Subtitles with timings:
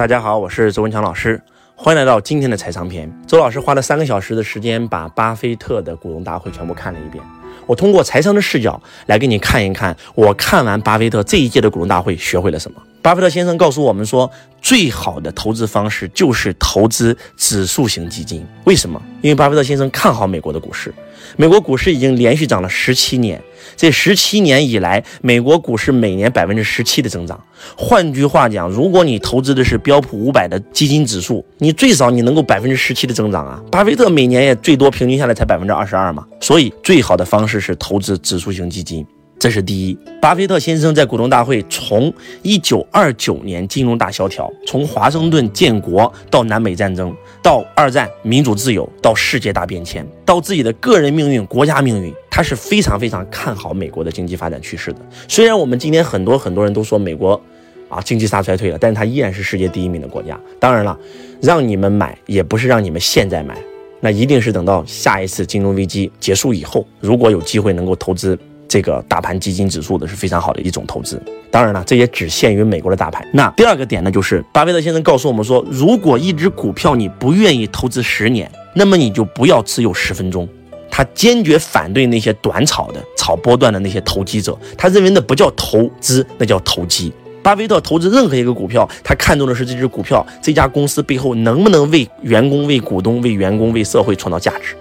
[0.00, 1.38] 大家好，我是周文强老师，
[1.76, 3.12] 欢迎来到今天的财商篇。
[3.26, 7.22] 周老师花了三个小时的时间，把巴菲特的股东大会全部看了一遍。
[7.66, 12.80] 我通过财商的视角来给你看一看，我看完巴菲特这一届的股东大会学会了什么。
[13.02, 14.30] 巴菲特先生告诉我们说，
[14.70, 18.46] 最好的投资方式就是投资指数型基金。
[18.62, 19.02] 为什么？
[19.20, 20.94] 因为巴菲特先生看好美国的股市。
[21.36, 23.42] 美国股市已经连续涨了十七年，
[23.76, 27.42] 这十七年以来，美国股市每年百分之十七的增长。
[27.76, 33.60] 换句话讲，如果你投资的是标普五百的基金指数，你最少你能够百分之十七的增长啊。
[33.72, 36.24] 巴菲特每年也最多平均下来才百分之二十二嘛。
[36.40, 39.04] 所以，最好的方式是投资指数型基金。
[39.40, 42.12] 这是第一，巴菲特先生在股东大会从
[42.42, 47.10] 一九二九年金融大萧条，从华盛顿建国到南北战争，
[47.42, 54.98] 到二战民主自由，到世界大变迁，到自己的个人命运、国家命运，他是非常非常看好美国的经济发展趋势的。
[55.26, 57.40] 虽然我们今天很多很多人都说美国
[57.88, 60.38] 啊经济大衰退了，但是它依然是世界第一名的国家。
[60.58, 60.98] 当然了，
[61.40, 63.56] 让你们买也不是让你们现在买，
[64.00, 68.38] 那一定是等到下一次金融危机结束以后，如果有机会能够投资。
[68.70, 73.26] 这个大盘基金指数的是非常好的一种投资，当然了，这也只限于美国的大盘。
[73.32, 80.48] 那第二个点呢，就是巴菲特先生告诉我们说，如果一只股票你不愿意投资十年，那么你就不要持有十分钟。
[80.88, 87.12] 他坚决反对那些短炒的、炒波段的那些投机者，他认为那不叫投资，那叫投机。
[87.42, 94.76] 巴菲特投资任何一个股票，他看重的是这只股票、这家公司背后能不能为员工、为股东、为员工、为社会创造价值。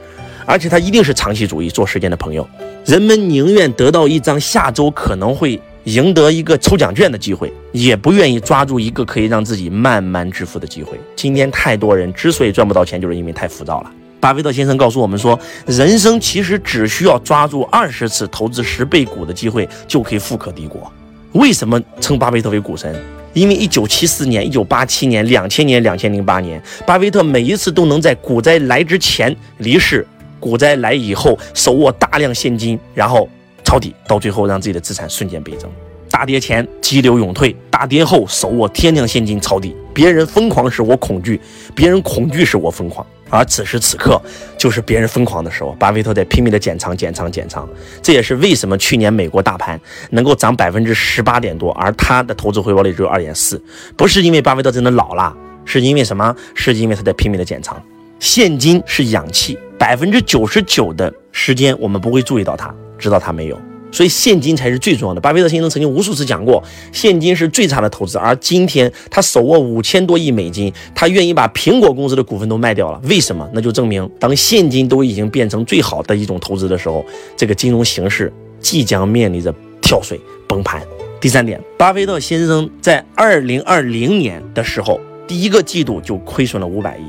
[0.49, 2.47] 而且他一定是长期主义、做时间的朋友。
[2.83, 10.99] 人们宁愿得到一张下周可能会赢得一个抽奖券的机会，也不愿意抓住一个可以让自己慢慢致富的机会。
[11.15, 13.91] 今天太多人之所以赚不到钱，就是因为太浮躁了。
[14.19, 20.91] 巴菲特先生告诉我们说，人生其实只需要抓住二十次投资十倍股的机会，就可以富可敌国。
[21.33, 22.99] 为什么称巴菲特为股神？
[23.33, 30.03] 因为一九七四年、一九八七年、两千年、两千零八年，巴菲特每一次都能在股灾来之前离世。
[30.39, 33.27] 股灾来以后，手握大量现金，然后
[33.63, 35.69] 抄底，到最后让自己的资产瞬间倍增。
[36.09, 39.75] 大跌前激流勇退，大跌后手握天量现金抄底。
[39.93, 41.39] 别人疯狂时我恐惧，
[41.75, 43.05] 别人恐惧时我疯狂。
[43.29, 44.19] 而此时此刻
[44.57, 47.69] 就是别人疯狂的时候，巴菲特在拼命的减仓、减仓、减仓。
[48.01, 53.61] 这也是为什么去年美国大盘能够涨百分之十八点多，而他的投资回报率只有二点四，
[53.95, 56.35] 不是因为巴菲特真的老了，是因为什么？
[56.55, 57.79] 是因为他在拼命的减仓。
[58.19, 59.59] 现金是氧气。
[59.79, 63.59] 百分之九十九的时间，我们不会注意到它，知道它没有，
[63.91, 65.21] 所以现金才是最重要的。
[65.21, 68.17] 巴菲特先生曾经无数次讲过，现金是最差的投资。
[68.17, 73.49] 而今天他手握五千多亿美金，他愿意把苹果公司的股份都卖掉了，为什么？
[73.53, 77.03] 那就证明，当现金都已经变成最好的一种投资的时候，
[77.37, 80.81] 这个金融形势即将面临着跳水崩盘。
[81.21, 87.03] 第三点，巴菲特先生在二零二零年的时候，第一个季度就亏损了五百亿。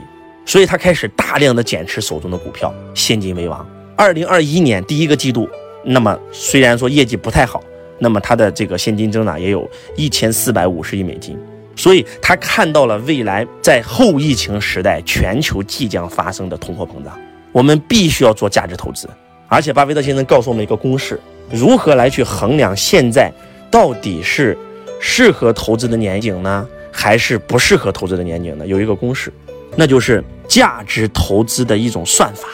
[0.45, 3.67] 所以他开始大量的减持手中的股票，现金为王。
[3.97, 5.49] 二零二一年第一个季度，
[5.84, 7.62] 那么虽然说业绩不太好，
[7.99, 11.39] 那么他的这个现金增长也有一千四百五十亿美金。
[11.77, 17.19] 所以他看到了未来在后疫情时代全球即将发生的通货膨胀，
[17.53, 19.09] 我们必须要做价值投资。
[19.49, 21.19] 而且巴菲特先生告诉我们一个公式，
[21.51, 23.33] 如何来去衡量现在
[23.71, 24.57] 到底是
[25.01, 28.67] 适合投资的年景呢，还是不适合投资的年景呢？
[28.67, 29.33] 有一个公式，
[29.80, 30.22] 那就是。
[30.50, 32.48] 价值投资的一种算法，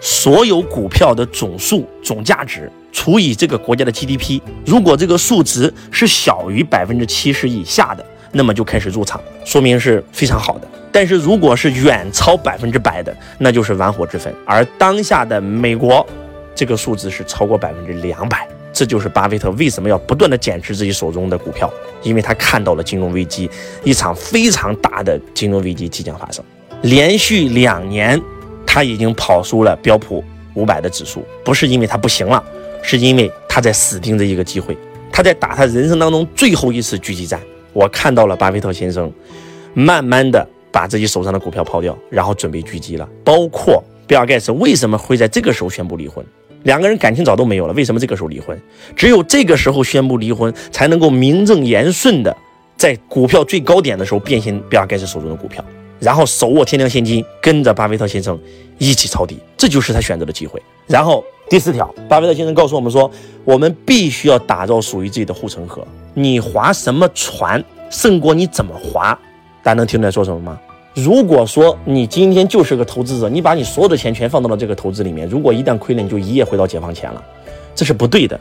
[0.00, 10.68] 所有股票的总数总价值除以这个国家的 GDP，如果这个数值是小于百分之七十以下的，那么就开始入场，说明是非常好的。
[10.92, 14.32] 但是如果是远超百分之百的，那就是玩火之分。
[14.46, 16.06] 而当下的美国，
[16.54, 21.68] 这个数字是超过百分之两百，这就是巴菲特为什么要不断的减持自己手中的股票，
[22.04, 23.50] 因为他看到了金融危机，
[23.82, 26.44] 一场非常大的金融危机即将发生。
[26.82, 28.20] 连续两年，
[28.66, 30.24] 他已经跑输了标普
[30.54, 32.42] 五百的指数，不是因为他不行了，
[32.82, 34.76] 是因为他在死盯着一个机会，
[35.12, 37.40] 他在打他人生当中最后一次狙击战。
[37.72, 39.12] 我看到了巴菲特先生，
[39.74, 43.08] 慢慢的把自己手上的股票抛掉，然后准备狙击了。
[43.22, 46.24] 包括比尔盖茨为什么会在这个时候宣布离婚？
[46.64, 48.58] 两个人感情早都没有了，为什么这个时候离婚？
[48.96, 52.36] 只有这个时候宣布离婚，才能够名正言顺的
[52.76, 55.64] 在股票最高点的时候变现比尔盖茨手中的股票。
[56.00, 58.38] 然后手握天量现金，跟着巴菲特先生
[58.78, 60.60] 一起抄底，这就是他选择的机会。
[60.86, 63.08] 然后第四条，巴菲特先生告诉我们说，
[63.44, 65.86] 我们必须要打造属于自己的护城河。
[66.14, 69.16] 你划什么船，胜过你怎么划。
[69.62, 70.58] 大家能听出来说什么吗？
[70.94, 77.22] 如果说你今天就是个投资者，你把你所有的钱全放到了这个投资里面，如果一旦亏了，你就一夜回到解放前了，
[77.74, 78.38] 这是不对的。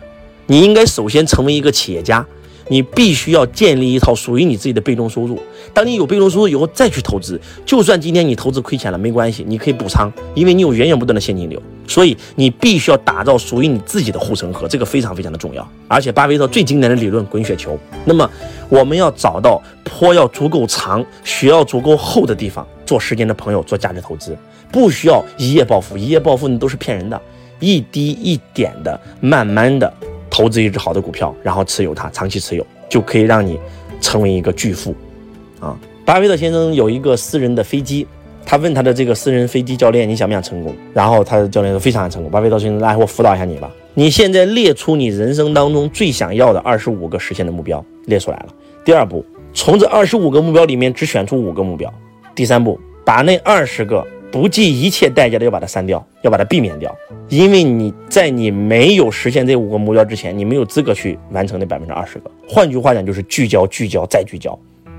[0.47, 2.25] 你应该首先成为一个企业家。
[2.69, 5.37] 你必须要建立一套属于你自己的被动收入。
[5.73, 11.61] 当你有被动收入以后，再去投资，就算今天你投资亏钱了，没关系，你可以补仓，因为你有源源不断的现金流。
[11.87, 15.67] 所以你必须要打造属于你自己的护城河，这个非常非常的重要。
[15.87, 17.77] 而且巴菲特最经典的理论——滚雪球。
[18.05, 18.29] 那么
[18.69, 24.37] 我们要找到坡要足够长、雪要足够厚的地方，做时间的朋友，做价值投资，
[24.71, 27.19] 不需要一夜暴富，一夜暴富那都是骗人的。
[27.59, 29.91] 一滴一点的，慢慢的
[30.39, 33.59] 投资一只好的股票，然后持有它，长期持有，就可以让你
[33.99, 34.95] 成为一个巨富。
[35.59, 38.07] 啊，巴菲特先生有一个私人的飞机。
[38.45, 43.69] 他问他的这个私人飞机教练：“你想不想成功？”然后他的教练说：“非常想成功。”巴菲特先生，来，我辅导一下你吧。
[43.95, 48.47] 你现在列出你人生当中最想要的二十五个实现的目标，列出来了。
[48.85, 51.93] 第二步，从这二十五个目标里面只选出五个目标。
[52.33, 56.95] 第三步，把那二十个不计一切代价的要把它删掉，要把它避免掉，
[57.27, 62.31] 因为你在你没有实现这五个目标之前，你没有资格去完成那百分之二十个。
[62.47, 64.57] 换句话讲，就是聚焦、聚焦再聚焦。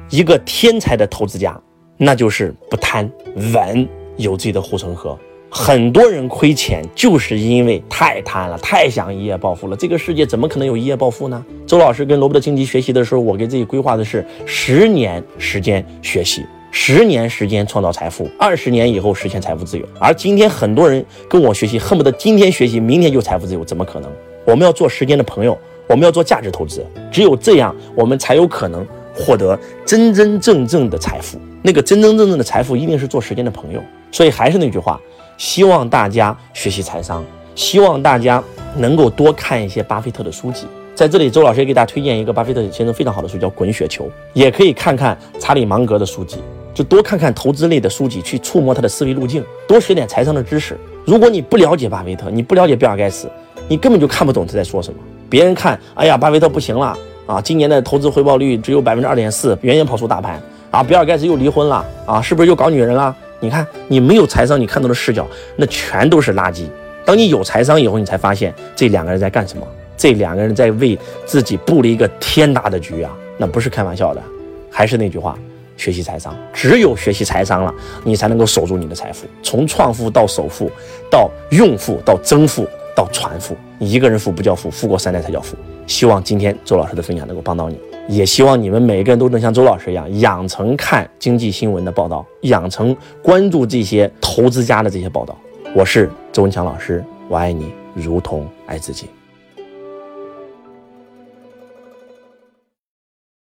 [0.08, 1.60] 一个天才的投资家。
[2.02, 3.06] 那就是不贪
[3.52, 3.86] 稳，
[4.16, 5.18] 有自己的护城河。
[5.50, 9.76] 很多人亏钱，就是因为太贪了，太想一夜暴富了。
[9.76, 11.44] 这个世界怎么可能有一夜暴富呢？
[11.66, 19.84] 周老师跟罗伯特清崎学习的时候，我给自己规划的是十年时间学习，十年时间创造财富，二十年以后实现财富自由。
[19.98, 24.10] 而今天很多人跟我学习，恨不得今天学习，明天就财富自由，怎么可能？
[24.44, 25.58] 我们要做时间的朋友，
[25.88, 31.38] 我们要做价值投资，只有这样，我们才有可能获得真真正正的财富。
[31.62, 33.82] 那个真真正正的财富一定是做时间的朋友，
[34.12, 34.98] 所以还是那句话，
[35.36, 37.24] 希望大家学习财商，
[37.54, 38.42] 希望大家
[38.76, 40.66] 能够多看一些巴菲特的书籍。
[40.94, 46.38] 在这里，周老师也给大家推荐一个巴菲特先生非常好的书，叫《滚雪球》，也可以看看查理芒格的书籍，
[46.72, 50.76] 就多看看投资类的书籍，去触摸他的思维路径，多学点财商的知识。
[51.04, 53.28] 如果你不了解巴菲特，你不了解比尔盖茨，
[53.68, 55.00] 你根本就看不懂他在说什么。
[55.28, 56.96] 别人看，哎呀，巴菲特不行了
[57.26, 60.40] 啊，今年的投资回报率只有百分之二点四，远远跑输大盘。
[60.70, 63.14] 啊，比尔盖茨又离婚了啊，是不是又搞女人了？
[63.40, 65.26] 你看，你没有财商，你看到的视角
[65.56, 66.64] 那全都是垃圾。
[67.04, 69.66] 当你有财商以后，你才发现这两个人在干什么？
[69.96, 70.96] 这两个人在为
[71.26, 74.22] 自己布了一个天大的局啊，那不是开玩笑的。
[74.70, 75.36] 还是那句话，
[75.80, 77.74] 学习财商，只有学习财商了，
[78.04, 80.70] 你才能够守住你的财富，从创富到首富，
[81.10, 83.56] 到用富，到增富，到传富。
[83.78, 85.56] 你一个人富不叫富，富过三代才叫富。
[85.86, 87.80] 希望今天周老师的分享能够帮到你。
[88.08, 95.34] 也希望你们每个人都能像周老师一样，养成看经济新闻的报道，养成关注这些投资家的这些报道。
[95.74, 99.08] 我是周文强老师，我爱你如同爱自己。